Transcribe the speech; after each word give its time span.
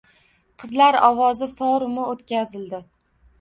Qizlar 0.63 0.97
ovozi 1.09 1.49
forumi 1.59 2.07
o‘tkazildi 2.15 2.81